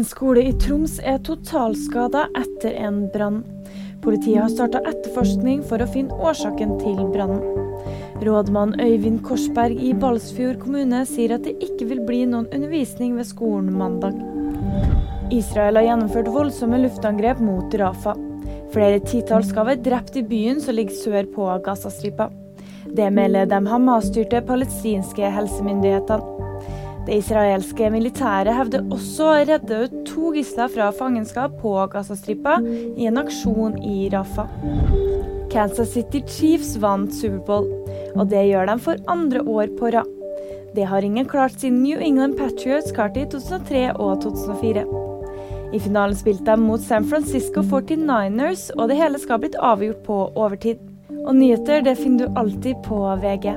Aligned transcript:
En 0.00 0.04
skole 0.08 0.40
i 0.48 0.52
Troms 0.56 0.94
er 1.04 1.18
totalskada 1.20 2.22
etter 2.38 2.72
en 2.86 3.02
brann. 3.12 3.42
Politiet 4.00 4.38
har 4.40 4.48
starta 4.48 4.80
etterforskning 4.88 5.60
for 5.68 5.84
å 5.84 5.88
finne 5.92 6.16
årsaken 6.24 6.72
til 6.80 7.02
brannen. 7.12 7.42
Rådmann 8.24 8.72
Øyvind 8.80 9.20
Korsberg 9.28 9.76
i 9.76 9.92
Balsfjord 9.92 10.56
kommune 10.62 11.02
sier 11.04 11.36
at 11.36 11.44
det 11.44 11.52
ikke 11.68 11.90
vil 11.92 12.00
bli 12.08 12.22
noen 12.32 12.48
undervisning 12.48 13.12
ved 13.20 13.28
skolen 13.28 13.68
mandag. 13.76 14.16
Israel 15.28 15.76
har 15.76 15.90
gjennomført 15.90 16.32
voldsomme 16.32 16.80
luftangrep 16.80 17.44
mot 17.44 17.80
Rafa. 17.84 18.16
Flere 18.72 19.04
titalls 19.04 19.52
skal 19.52 19.68
være 19.68 19.84
drept 19.84 20.16
i 20.16 20.24
byen 20.24 20.64
som 20.64 20.80
ligger 20.80 20.96
sør 20.96 21.28
på 21.36 21.52
Gazastripa. 21.68 22.32
Det 22.88 23.12
melder 23.12 23.52
de 23.52 23.66
Hamas-styrte 23.68 24.46
palestinske 24.48 25.36
helsemyndighetene. 25.36 26.48
Det 27.06 27.16
israelske 27.16 27.88
militæret 27.90 28.54
hevder 28.54 28.84
også 28.92 29.26
å 29.26 29.36
redde 29.48 29.78
ut 29.84 29.94
to 30.08 30.32
gisler 30.36 30.70
fra 30.72 30.90
fangenskap 30.94 31.56
på 31.62 31.72
Gazastripa 31.92 32.58
i 32.60 33.08
en 33.08 33.20
aksjon 33.22 33.78
i 33.80 34.10
Rafa. 34.12 34.44
Kansas 35.50 35.94
City 35.96 36.20
Chiefs 36.28 36.76
vant 36.82 37.10
Superbowl, 37.16 37.66
og 38.14 38.28
det 38.30 38.44
gjør 38.50 38.68
de 38.70 38.76
for 38.84 39.00
andre 39.10 39.42
år 39.42 39.72
på 39.80 39.90
rad. 39.96 40.16
Det 40.76 40.84
har 40.86 41.02
ingen 41.02 41.26
klart 41.26 41.56
siden 41.58 41.82
New 41.82 41.98
England 41.98 42.36
Patriots 42.38 42.92
klarte 42.94 43.24
i 43.24 43.30
2003 43.32 43.88
og 43.96 44.20
2004. 44.22 44.84
I 45.74 45.78
finalen 45.82 46.18
spilte 46.18 46.46
de 46.46 46.62
mot 46.62 46.82
San 46.82 47.08
Francisco 47.10 47.62
49ers, 47.62 48.68
og 48.76 48.90
det 48.90 49.00
hele 49.00 49.18
skal 49.18 49.38
ha 49.38 49.42
blitt 49.42 49.58
avgjort 49.58 50.04
på 50.06 50.22
overtid. 50.34 50.78
Og 51.24 51.34
nyheter 51.36 51.82
det 51.86 51.98
finner 51.98 52.26
du 52.26 52.38
alltid 52.38 52.78
på 52.86 53.02
VG. 53.22 53.54